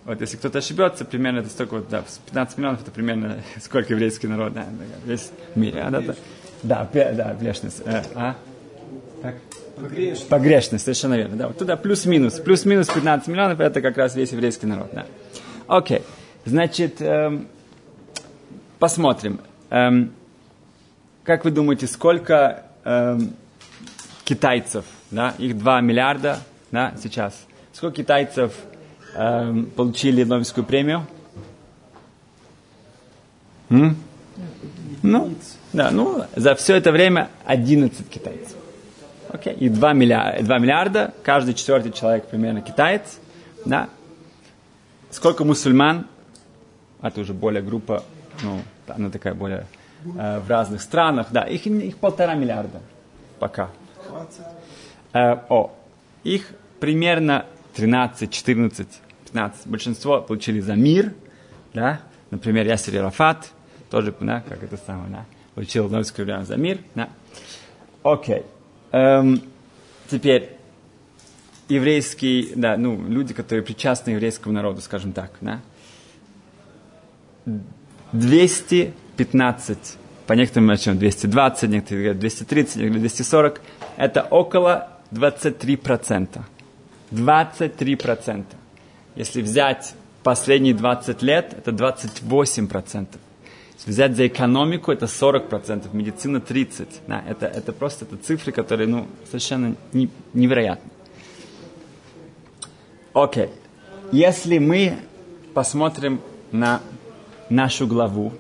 Вот 0.04 0.20
если 0.20 0.36
кто-то 0.36 0.58
ошибется, 0.58 1.04
примерно 1.04 1.40
это 1.40 1.48
столько, 1.48 1.74
вот, 1.74 1.88
да, 1.88 2.04
15 2.26 2.58
миллионов, 2.58 2.82
это 2.82 2.90
примерно 2.90 3.42
сколько 3.60 3.92
еврейский 3.92 4.28
народ, 4.28 4.54
да, 4.54 4.64
весь 5.04 5.30
в 5.54 5.58
мире. 5.58 5.82
А, 5.82 5.90
да, 5.90 6.00
да, 6.62 6.88
да, 6.92 7.12
да, 7.12 7.34
внешность. 7.34 7.82
Э, 7.84 8.02
а? 8.14 8.36
Так? 9.22 9.34
Погрешность. 9.76 10.28
Погрешность, 10.28 10.84
совершенно 10.84 11.14
верно. 11.14 11.36
Да, 11.36 11.48
вот 11.48 11.58
туда 11.58 11.76
плюс-минус. 11.76 12.40
Плюс-минус 12.40 12.88
15 12.88 13.28
миллионов, 13.28 13.60
это 13.60 13.82
как 13.82 13.96
раз 13.98 14.14
весь 14.16 14.32
еврейский 14.32 14.66
народ. 14.66 14.88
Да. 14.92 15.06
Окей. 15.66 16.02
Значит, 16.46 17.00
эм, 17.00 17.48
посмотрим. 18.78 19.40
Эм, 19.68 20.12
как 21.24 21.44
вы 21.44 21.50
думаете, 21.50 21.86
сколько 21.86 22.64
эм, 22.84 23.34
китайцев, 24.24 24.84
да, 25.10 25.34
их 25.38 25.58
2 25.58 25.80
миллиарда, 25.82 26.38
да, 26.70 26.94
сейчас. 27.02 27.46
Сколько 27.72 27.98
китайцев 27.98 28.54
эм, 29.14 29.66
получили 29.66 30.24
Нобелевскую 30.24 30.64
премию? 30.64 31.06
М? 33.68 33.96
Ну, 35.02 35.34
да, 35.72 35.90
ну, 35.90 36.24
за 36.34 36.54
все 36.54 36.76
это 36.76 36.92
время 36.92 37.28
11 37.44 38.08
китайцев. 38.08 38.56
Okay. 39.36 39.56
И 39.58 39.68
2 39.68 39.92
миллиарда, 39.92 40.42
2 40.42 40.58
миллиарда, 40.58 41.14
каждый 41.22 41.54
четвертый 41.54 41.92
человек 41.92 42.26
примерно 42.26 42.62
китаец. 42.62 43.18
Да? 43.64 43.88
Сколько 45.10 45.44
мусульман? 45.44 46.06
Это 47.02 47.20
уже 47.20 47.34
более 47.34 47.62
группа, 47.62 48.02
ну, 48.42 48.60
она 48.88 49.10
такая 49.10 49.34
более 49.34 49.66
э, 50.04 50.40
в 50.40 50.48
разных 50.48 50.80
странах. 50.80 51.28
Да, 51.30 51.42
их, 51.42 51.66
их 51.66 51.96
полтора 51.98 52.34
миллиарда 52.34 52.80
пока. 53.38 53.70
Э, 55.12 55.36
о, 55.48 55.72
их 56.24 56.52
примерно 56.80 57.46
13, 57.74 58.30
14, 58.30 58.88
15. 59.26 59.66
Большинство 59.66 60.20
получили 60.20 60.60
за 60.60 60.74
мир, 60.74 61.12
да, 61.74 62.00
например, 62.30 62.66
Ясир 62.66 63.02
Рафат, 63.02 63.50
тоже, 63.90 64.14
да, 64.20 64.42
как 64.48 64.62
это 64.62 64.76
самое, 64.76 65.10
да, 65.10 65.24
получил 65.54 65.84
Нобелевскую 65.84 66.44
за 66.44 66.56
мир, 66.56 66.78
да. 66.94 67.08
Окей. 68.02 68.44
Эм, 68.96 69.42
теперь, 70.08 70.52
еврейские, 71.68 72.54
да, 72.56 72.78
ну, 72.78 72.98
люди, 73.06 73.34
которые 73.34 73.62
причастны 73.62 74.12
еврейскому 74.12 74.54
народу, 74.54 74.80
скажем 74.80 75.12
так, 75.12 75.32
да, 75.42 75.60
215, 78.12 79.98
по 80.26 80.32
некоторым 80.32 80.68
начнем 80.68 80.98
220, 80.98 81.68
некоторые 81.68 82.04
говорят 82.04 82.20
230, 82.20 82.76
некоторые 82.76 83.00
240, 83.00 83.60
это 83.98 84.22
около 84.22 84.88
23%. 85.12 86.40
23%. 87.10 88.44
Если 89.14 89.42
взять 89.42 89.94
последние 90.22 90.72
20 90.72 91.20
лет, 91.20 91.52
это 91.52 91.70
28%. 91.70 93.08
Взять 93.84 94.16
за 94.16 94.26
экономику, 94.26 94.90
это 94.90 95.04
40%, 95.04 95.88
медицина 95.92 96.38
30%. 96.38 96.88
Да, 97.06 97.22
это, 97.28 97.46
это 97.46 97.72
просто 97.72 98.04
это 98.04 98.16
цифры, 98.16 98.52
которые 98.52 98.88
ну, 98.88 99.06
совершенно 99.26 99.76
не, 99.92 100.08
невероятны. 100.32 100.90
Окей. 103.12 103.50
Если 104.12 104.58
мы 104.58 104.98
посмотрим 105.52 106.20
на 106.52 106.80
нашу 107.50 107.86
главу, 107.86 108.32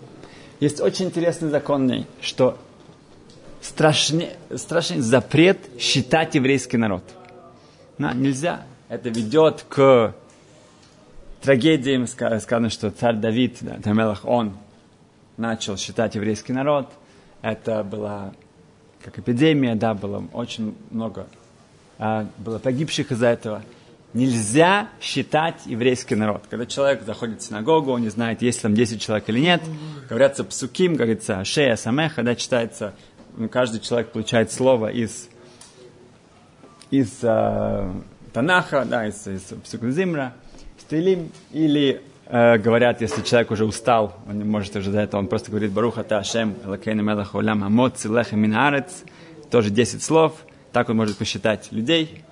есть 0.60 0.80
очень 0.80 1.06
интересный 1.06 1.50
закон 1.50 1.86
в 1.86 1.90
ней, 1.90 2.06
что 2.20 2.58
страшный, 3.60 4.30
страшный 4.54 5.00
запрет 5.00 5.58
считать 5.78 6.34
еврейский 6.34 6.76
народ. 6.76 7.04
Да, 7.98 8.12
нельзя. 8.14 8.62
Это 8.88 9.08
ведет 9.08 9.64
к 9.68 10.14
трагедиям. 11.42 12.06
Сказано, 12.06 12.70
что 12.70 12.90
царь 12.90 13.16
Давид, 13.16 13.58
да, 13.60 14.16
он 14.24 14.54
начал 15.36 15.76
считать 15.76 16.14
еврейский 16.14 16.52
народ. 16.52 16.90
Это 17.42 17.84
была 17.84 18.32
как 19.02 19.18
эпидемия, 19.18 19.74
да, 19.74 19.94
было 19.94 20.24
очень 20.32 20.76
много, 20.90 21.28
а, 21.98 22.26
было 22.38 22.58
погибших 22.58 23.12
из-за 23.12 23.28
этого. 23.28 23.62
Нельзя 24.14 24.88
считать 25.00 25.66
еврейский 25.66 26.14
народ. 26.14 26.44
Когда 26.48 26.64
человек 26.66 27.02
заходит 27.02 27.42
в 27.42 27.44
синагогу, 27.44 27.92
он 27.92 28.00
не 28.00 28.08
знает, 28.08 28.40
есть 28.42 28.62
там 28.62 28.74
10 28.74 29.00
человек 29.00 29.28
или 29.28 29.40
нет. 29.40 29.62
Говорятся 30.08 30.42
псуким, 30.42 30.94
говорится 30.94 31.44
шея 31.44 31.76
самеха, 31.76 32.22
да, 32.22 32.34
читается, 32.34 32.94
ну, 33.36 33.48
каждый 33.48 33.80
человек 33.80 34.10
получает 34.12 34.50
слово 34.50 34.88
из, 34.88 35.28
из 36.90 37.18
э, 37.22 37.92
Танаха, 38.32 38.84
да, 38.86 39.06
из, 39.06 39.26
из 39.26 39.42
Псукзимра, 39.64 40.34
Стилим, 40.78 41.30
или 41.52 42.02
э, 42.26 42.58
говорят, 42.58 43.00
если 43.00 43.22
человек 43.22 43.50
уже 43.50 43.64
устал, 43.64 44.16
он 44.28 44.38
не 44.38 44.44
может 44.44 44.76
уже 44.76 44.90
за 44.90 45.00
это, 45.00 45.18
он 45.18 45.26
просто 45.26 45.50
говорит 45.50 45.72
Баруха 45.72 46.04
Та 46.04 46.18
Ашем, 46.18 46.54
Элакейна 46.64 47.00
Мелах 47.00 47.34
Олям 47.34 47.64
Амот 47.64 47.98
Силеха 47.98 48.36
Минарец, 48.36 49.04
тоже 49.50 49.70
10 49.70 50.02
слов, 50.02 50.32
так 50.72 50.88
он 50.88 50.96
может 50.96 51.16
посчитать 51.16 51.68
людей, 51.72 52.22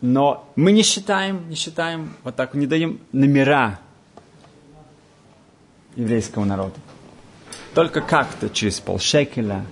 но 0.00 0.50
мы 0.56 0.72
не 0.72 0.82
считаем, 0.82 1.48
не 1.48 1.56
считаем, 1.56 2.14
вот 2.24 2.34
так 2.34 2.54
не 2.54 2.66
даем 2.66 3.00
номера 3.12 3.80
еврейскому 5.96 6.46
народу. 6.46 6.74
Только 7.74 8.00
как-то 8.00 8.48
через 8.48 8.80
полшекеля, 8.80 9.64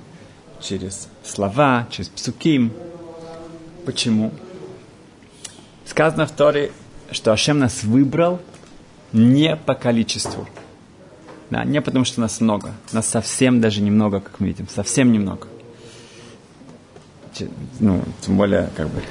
через 0.60 1.08
слова, 1.24 1.86
через 1.90 2.08
псуким. 2.08 2.72
Почему? 3.86 4.32
Сказано 5.84 6.26
в 6.26 6.32
Торе, 6.32 6.72
что 7.10 7.32
Ашем 7.32 7.58
нас 7.58 7.82
выбрал 7.82 8.40
не 9.12 9.56
по 9.56 9.74
количеству. 9.74 10.46
Да, 11.50 11.64
не 11.64 11.80
потому, 11.80 12.04
что 12.04 12.20
нас 12.20 12.40
много. 12.40 12.74
Нас 12.92 13.08
совсем 13.08 13.60
даже 13.60 13.80
немного, 13.80 14.20
как 14.20 14.40
мы 14.40 14.48
видим. 14.48 14.68
Совсем 14.68 15.12
немного. 15.12 15.48
Ну, 17.80 18.02
тем 18.20 18.36
более, 18.36 18.68
как 18.76 18.88
бы, 18.88 19.02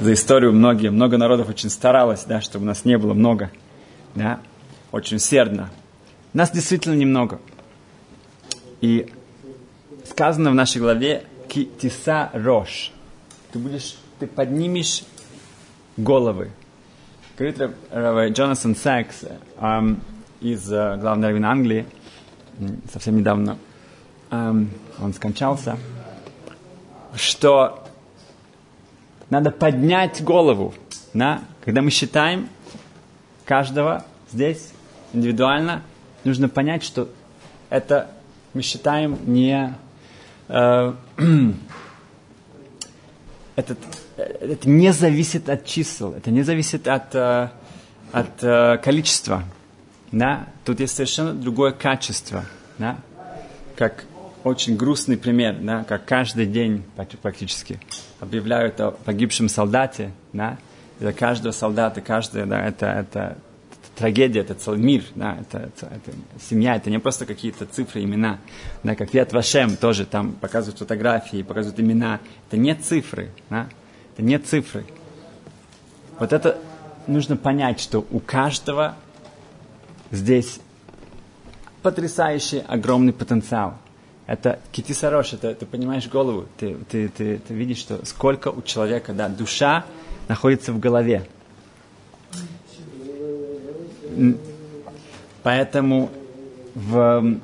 за 0.00 0.12
историю 0.12 0.52
многие, 0.52 0.90
много 0.90 1.16
народов 1.16 1.48
очень 1.48 1.70
старалось, 1.70 2.24
да, 2.24 2.40
чтобы 2.40 2.64
нас 2.64 2.84
не 2.84 2.98
было 2.98 3.14
много, 3.14 3.50
да, 4.14 4.40
очень 4.90 5.16
усердно. 5.16 5.70
Нас 6.32 6.50
действительно 6.50 6.94
немного. 6.94 7.40
И 8.80 9.12
сказано 10.04 10.50
в 10.50 10.54
нашей 10.54 10.80
главе 10.80 11.24
«Китиса 11.48 12.30
рош». 12.32 12.92
Ты 13.52 13.60
будешь, 13.60 13.96
ты 14.18 14.26
поднимешь 14.26 15.04
головы. 15.96 16.50
Говорит 17.36 17.60
Джонатан 18.36 18.76
Сакс 18.76 19.24
эм, 19.60 20.00
из 20.40 20.70
э, 20.72 20.96
главной 20.96 21.28
раввина 21.28 21.50
Англии, 21.50 21.86
совсем 22.92 23.16
недавно 23.16 23.58
эм, 24.30 24.70
он 25.00 25.12
скончался, 25.12 25.76
что 27.14 27.84
надо 29.30 29.50
поднять 29.50 30.22
голову. 30.22 30.74
Да? 31.12 31.42
Когда 31.64 31.82
мы 31.82 31.90
считаем 31.90 32.48
каждого 33.44 34.04
здесь 34.32 34.72
индивидуально, 35.12 35.82
нужно 36.24 36.48
понять, 36.48 36.84
что 36.84 37.08
это 37.70 38.10
мы 38.52 38.62
считаем 38.62 39.18
не... 39.26 39.74
Э, 40.48 40.94
этот, 43.56 43.78
это 44.16 44.68
не 44.68 44.92
зависит 44.92 45.48
от 45.48 45.64
чисел, 45.64 46.12
это 46.12 46.30
не 46.30 46.42
зависит 46.42 46.88
от, 46.88 47.14
э, 47.14 47.48
от 48.12 48.42
э, 48.42 48.78
количества. 48.78 49.44
Да? 50.12 50.46
Тут 50.64 50.80
есть 50.80 50.94
совершенно 50.94 51.34
другое 51.34 51.72
качество. 51.72 52.44
Да? 52.78 52.98
Как 53.76 54.04
очень 54.44 54.76
грустный 54.76 55.16
пример, 55.16 55.56
да, 55.60 55.84
как 55.84 56.04
каждый 56.04 56.46
день 56.46 56.84
практически 57.22 57.80
объявляют 58.20 58.78
о 58.80 58.90
погибшем 58.90 59.48
солдате, 59.48 60.12
да, 60.32 60.58
для 61.00 61.12
каждого 61.12 61.52
солдата, 61.52 62.00
каждый, 62.02 62.44
да, 62.44 62.64
это, 62.64 62.86
это, 62.86 63.38
трагедия, 63.96 64.40
это 64.40 64.54
целый 64.54 64.80
мир, 64.80 65.04
да, 65.14 65.38
это, 65.40 65.58
это, 65.58 65.86
это 65.86 66.16
семья, 66.40 66.76
это 66.76 66.90
не 66.90 66.98
просто 66.98 67.26
какие-то 67.26 67.66
цифры, 67.66 68.02
имена, 68.02 68.38
да, 68.82 68.94
как 68.94 69.14
Вет 69.14 69.32
Вашем 69.32 69.76
тоже 69.76 70.04
там 70.06 70.32
показывают 70.32 70.78
фотографии, 70.78 71.42
показывают 71.42 71.80
имена, 71.80 72.20
это 72.48 72.56
не 72.56 72.74
цифры, 72.74 73.30
да, 73.50 73.68
это 74.12 74.22
не 74.22 74.38
цифры. 74.38 74.84
Вот 76.18 76.32
это 76.32 76.58
нужно 77.06 77.36
понять, 77.36 77.80
что 77.80 78.04
у 78.10 78.20
каждого 78.20 78.96
здесь 80.10 80.60
потрясающий 81.82 82.62
огромный 82.66 83.12
потенциал. 83.12 83.74
Это 84.26 84.58
китисарош, 84.72 85.34
это 85.34 85.54
ты 85.54 85.66
понимаешь 85.66 86.08
голову, 86.08 86.46
ты, 86.56 86.76
ты, 86.88 87.08
ты, 87.08 87.38
ты 87.38 87.54
видишь, 87.54 87.78
что 87.78 88.04
сколько 88.06 88.48
у 88.48 88.62
человека, 88.62 89.12
да, 89.12 89.28
душа 89.28 89.84
находится 90.28 90.72
в 90.72 90.80
голове. 90.80 91.28
Поэтому 95.42 96.10
в, 96.74 97.38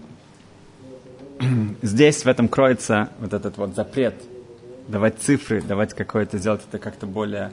здесь 1.83 2.25
в 2.25 2.29
этом 2.29 2.49
кроется 2.49 3.11
вот 3.21 3.33
этот 3.33 3.57
вот 3.59 3.75
запрет 3.75 4.15
давать 4.89 5.19
цифры, 5.21 5.63
давать 5.63 5.95
какое-то, 5.95 6.39
сделать 6.39 6.63
это 6.69 6.79
как-то 6.79 7.07
более 7.07 7.53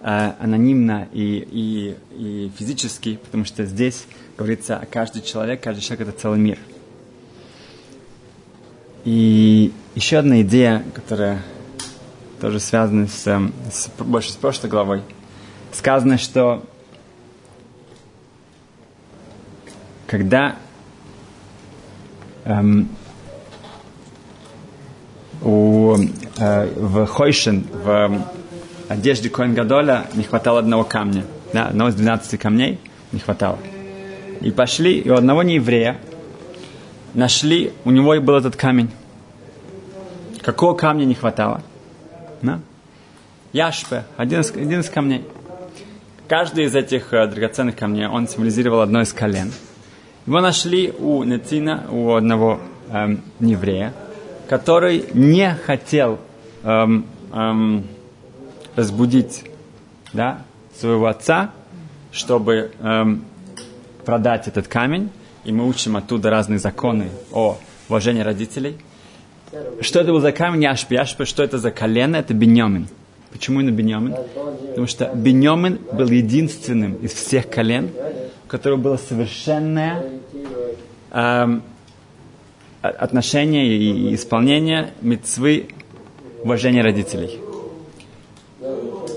э, 0.00 0.32
анонимно 0.38 1.08
и, 1.12 1.46
и, 1.50 1.96
и 2.12 2.50
физически, 2.56 3.18
потому 3.24 3.44
что 3.44 3.64
здесь 3.66 4.06
говорится, 4.36 4.86
каждый 4.90 5.22
человек, 5.22 5.62
каждый 5.62 5.82
человек 5.82 6.08
это 6.08 6.18
целый 6.18 6.38
мир. 6.38 6.58
И 9.04 9.72
еще 9.94 10.18
одна 10.18 10.42
идея, 10.42 10.84
которая 10.94 11.42
тоже 12.40 12.60
связана 12.60 13.06
с, 13.08 13.24
с, 13.72 13.90
больше 13.98 14.32
с 14.32 14.36
прошлой 14.36 14.70
главой. 14.70 15.02
Сказано, 15.72 16.18
что 16.18 16.64
когда 20.08 20.56
эм, 22.44 22.88
у, 25.42 25.96
э, 26.38 26.66
в 26.74 27.06
Хойшен, 27.06 27.66
в 27.70 28.22
одежде 28.88 29.28
Коэн 29.28 29.54
Гадоля 29.54 30.06
не 30.14 30.24
хватало 30.24 30.60
одного 30.60 30.82
камня. 30.82 31.24
Да, 31.52 31.66
одного 31.66 31.90
из 31.90 31.94
12 31.94 32.40
камней 32.40 32.80
не 33.12 33.20
хватало. 33.20 33.58
И 34.40 34.50
пошли, 34.50 34.98
и 34.98 35.10
у 35.10 35.14
одного 35.14 35.42
нееврея 35.42 35.98
нашли, 37.12 37.72
у 37.84 37.90
него 37.90 38.14
и 38.14 38.18
был 38.18 38.36
этот 38.36 38.56
камень. 38.56 38.90
Какого 40.40 40.74
камня 40.74 41.04
не 41.04 41.14
хватало? 41.14 41.60
Да? 42.40 42.60
Яшпе, 43.52 44.04
один 44.16 44.40
из, 44.40 44.50
один 44.52 44.80
из 44.80 44.88
камней. 44.88 45.24
Каждый 46.28 46.64
из 46.64 46.74
этих 46.74 47.12
э, 47.12 47.26
драгоценных 47.26 47.76
камней, 47.76 48.06
он 48.06 48.26
символизировал 48.26 48.80
одно 48.80 49.02
из 49.02 49.12
колен. 49.12 49.52
Его 50.28 50.42
нашли 50.42 50.92
у 50.98 51.24
Нетина, 51.24 51.86
у 51.90 52.12
одного 52.12 52.60
эм, 52.90 53.22
еврея, 53.40 53.94
который 54.46 55.06
не 55.14 55.54
хотел 55.54 56.18
эм, 56.64 57.06
эм, 57.32 57.86
разбудить 58.76 59.44
да, 60.12 60.42
своего 60.78 61.06
отца, 61.06 61.52
чтобы 62.12 62.72
эм, 62.78 63.24
продать 64.04 64.48
этот 64.48 64.68
камень, 64.68 65.08
и 65.44 65.52
мы 65.52 65.66
учим 65.66 65.96
оттуда 65.96 66.28
разные 66.28 66.58
законы 66.58 67.08
о 67.32 67.56
уважении 67.88 68.20
родителей. 68.20 68.76
Что 69.80 70.00
это 70.00 70.12
был 70.12 70.20
за 70.20 70.32
камень 70.32 70.62
Яшпи? 70.64 70.92
Яшпи, 70.92 71.24
что 71.24 71.42
это 71.42 71.56
за 71.56 71.70
колено? 71.70 72.16
Это 72.16 72.34
Беньямин. 72.34 72.88
Почему 73.32 73.60
именно 73.60 73.74
Беньямин? 73.74 74.14
Потому 74.68 74.86
что 74.88 75.10
Беньямин 75.14 75.78
был 75.90 76.08
единственным 76.10 76.96
из 76.96 77.14
всех 77.14 77.48
колен, 77.48 77.88
у 78.48 78.50
которого 78.50 78.78
было 78.78 78.96
совершенное 78.96 80.06
эм, 81.10 81.62
отношение 82.80 83.66
и 83.66 84.14
исполнение 84.14 84.94
мецвы 85.02 85.68
уважения 86.42 86.80
родителей. 86.80 87.40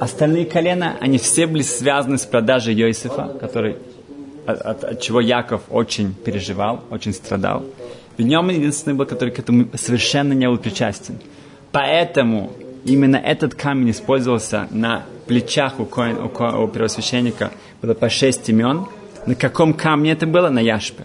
Остальные 0.01 0.47
колена, 0.47 0.97
они 0.99 1.17
все 1.17 1.47
были 1.47 1.61
связаны 1.61 2.17
с 2.17 2.25
продажей 2.25 2.75
Йосифа, 2.75 3.37
который, 3.39 3.77
от, 4.45 4.59
от, 4.59 4.83
от 4.83 5.01
чего 5.01 5.21
Яков 5.21 5.61
очень 5.69 6.13
переживал, 6.13 6.83
очень 6.89 7.13
страдал. 7.13 7.63
Беньямин 8.17 8.57
единственный 8.57 8.95
был, 8.95 9.05
который 9.05 9.29
к 9.29 9.39
этому 9.39 9.67
совершенно 9.75 10.33
не 10.33 10.49
был 10.49 10.57
причастен. 10.57 11.19
Поэтому 11.71 12.51
именно 12.83 13.15
этот 13.15 13.55
камень 13.55 13.91
использовался 13.91 14.67
на 14.71 15.05
плечах 15.25 15.79
у, 15.79 15.85
коин, 15.85 16.17
у, 16.17 16.25
у 16.25 16.67
первосвященника. 16.67 17.51
Было 17.81 17.93
по 17.93 18.09
шесть 18.09 18.49
имен. 18.49 18.87
На 19.25 19.35
каком 19.35 19.73
камне 19.73 20.11
это 20.11 20.25
было? 20.25 20.49
На 20.49 20.59
Яшпе. 20.59 21.03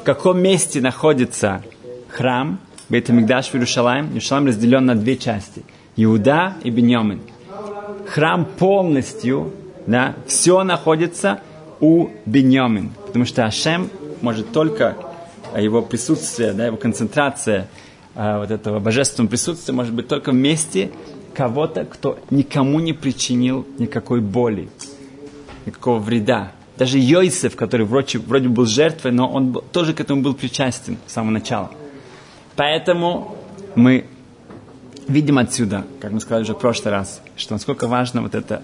В 0.00 0.04
каком 0.04 0.40
месте 0.40 0.80
находится 0.80 1.62
храм 2.08 2.58
Бейтамикдаш 2.88 3.48
в 3.48 3.54
Иерушалаем? 3.54 4.08
Иерушалаем 4.08 4.48
разделен 4.48 4.84
на 4.84 4.94
две 4.94 5.16
части. 5.16 5.64
Иуда 5.96 6.54
и 6.62 6.70
Беньямин. 6.70 7.20
Храм 8.06 8.44
полностью, 8.44 9.52
да, 9.86 10.14
все 10.26 10.62
находится 10.62 11.40
у 11.80 12.08
Беньямин. 12.26 12.90
Потому 13.06 13.24
что 13.24 13.44
Ашем 13.46 13.88
может 14.20 14.52
только 14.52 14.96
его 15.56 15.82
присутствие, 15.82 16.52
да, 16.52 16.66
его 16.66 16.76
концентрация 16.76 17.68
а, 18.14 18.40
вот 18.40 18.50
этого 18.50 18.78
божественного 18.78 19.30
присутствия 19.30 19.74
может 19.74 19.94
быть 19.94 20.08
только 20.08 20.32
в 20.32 20.34
месте 20.34 20.90
кого-то, 21.34 21.84
кто 21.84 22.18
никому 22.30 22.80
не 22.80 22.92
причинил 22.92 23.66
никакой 23.78 24.20
боли, 24.20 24.68
никакого 25.64 25.98
вреда. 25.98 26.52
Даже 26.78 26.98
Йосиф, 26.98 27.54
который 27.56 27.86
вроде, 27.86 28.18
вроде 28.18 28.48
был 28.48 28.66
жертвой, 28.66 29.12
но 29.12 29.28
он 29.28 29.52
был, 29.52 29.62
тоже 29.72 29.92
к 29.92 30.00
этому 30.00 30.22
был 30.22 30.34
причастен 30.34 30.96
с 31.06 31.12
самого 31.12 31.32
начала. 31.32 31.70
Поэтому 32.56 33.36
мы 33.74 34.06
видим 35.08 35.38
отсюда, 35.38 35.84
как 36.00 36.12
мы 36.12 36.20
сказали 36.20 36.42
уже 36.42 36.54
в 36.54 36.58
прошлый 36.58 36.92
раз, 36.92 37.22
что 37.36 37.54
насколько 37.54 37.86
важно 37.86 38.22
вот 38.22 38.34
это 38.34 38.62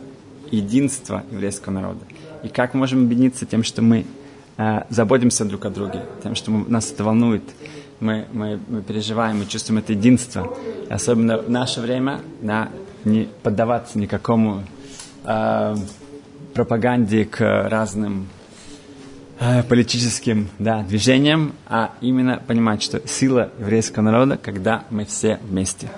единство 0.51 1.25
еврейского 1.31 1.73
народа. 1.73 2.01
И 2.43 2.49
как 2.49 2.75
мы 2.75 2.81
можем 2.81 3.05
объединиться 3.05 3.47
тем, 3.47 3.63
что 3.63 3.83
мы 3.83 4.07
э, 4.57 4.83
заботимся 4.89 5.45
друг 5.45 5.65
о 5.65 5.71
друге, 5.71 6.05
тем, 6.23 6.35
что 6.35 6.51
мы, 6.51 6.69
нас 6.69 6.91
это 6.91 7.05
волнует, 7.05 7.43
мы, 8.01 8.27
мы, 8.33 8.61
мы 8.69 8.83
переживаем, 8.83 9.39
мы 9.39 9.47
чувствуем 9.47 9.81
это 9.81 9.93
единство. 9.93 10.57
И 10.89 10.93
особенно 10.93 11.39
в 11.39 11.51
наше 11.51 11.81
время 11.81 12.21
да, 12.41 12.69
не 13.05 13.29
поддаваться 13.43 13.99
никакому 13.99 14.63
э, 15.25 15.77
пропаганде 16.59 17.25
к 17.25 17.69
разным 17.69 18.27
э, 19.39 19.63
политическим 19.63 20.49
да, 20.59 20.83
движениям, 20.83 21.53
а 21.69 21.93
именно 22.01 22.43
понимать, 22.45 22.83
что 22.83 23.01
сила 23.07 23.53
еврейского 23.61 24.03
народа, 24.03 24.37
когда 24.43 24.83
мы 24.91 25.05
все 25.05 25.39
вместе. 25.45 25.89